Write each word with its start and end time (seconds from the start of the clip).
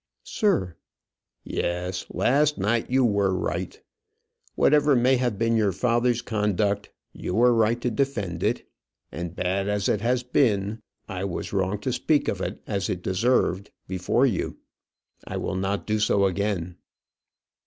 "Sir!" 0.23 0.77
"Yes, 1.43 2.07
last 2.09 2.57
night 2.57 2.89
you 2.89 3.05
were 3.05 3.35
right. 3.37 3.79
Whatever 4.55 4.95
may 4.95 5.17
have 5.17 5.37
been 5.37 5.55
your 5.55 5.71
father's 5.71 6.23
conduct, 6.23 6.89
you 7.13 7.35
were 7.35 7.53
right 7.53 7.79
to 7.81 7.91
defend 7.91 8.41
it; 8.41 8.67
and, 9.11 9.35
bad 9.35 9.67
as 9.69 9.87
it 9.87 10.01
has 10.01 10.23
been, 10.23 10.81
I 11.07 11.23
was 11.25 11.53
wrong 11.53 11.77
to 11.81 11.93
speak 11.93 12.27
of 12.27 12.41
it 12.41 12.63
as 12.65 12.89
it 12.89 13.03
deserved 13.03 13.69
before 13.87 14.25
you. 14.25 14.57
I 15.27 15.37
will 15.37 15.53
not 15.55 15.85
do 15.85 15.99
so 15.99 16.25
again." 16.25 16.77